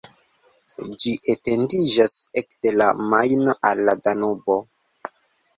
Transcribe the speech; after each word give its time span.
Ĝi 1.03 1.11
etendiĝas 1.33 2.13
ekde 2.43 2.73
la 2.79 2.87
Majno 3.13 3.55
al 3.71 3.85
la 3.91 3.97
Danubo. 4.09 4.57